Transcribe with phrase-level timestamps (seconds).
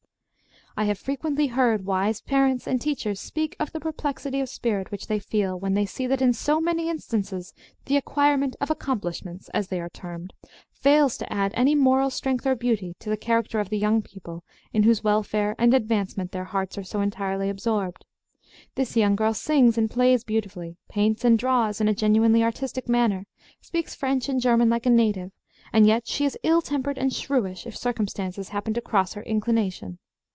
[0.77, 5.07] I have frequently heard wise parents and teachers speak of the perplexity of spirit which
[5.07, 7.53] they feel when they see that in so many instances
[7.87, 10.31] the acquirement of accomplishments, as they are termed,
[10.71, 14.45] fails to add any moral strength or beauty to the character of the young people
[14.71, 18.05] in whose welfare and advancement their hearts are so entirely absorbed.
[18.75, 23.27] This young girl sings and plays beautifully, paints and draws in a genuinely artistic manner,
[23.59, 25.31] speaks French and German like a native,
[25.73, 29.99] and yet she is ill tempered and shrewish if circumstances happen to cross her inclination.